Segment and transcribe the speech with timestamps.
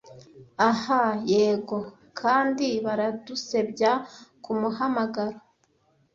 [0.69, 0.83] Ah
[1.31, 1.77] yego,
[2.19, 3.91] kandi baradusebya
[4.43, 5.37] kumuhamagaro!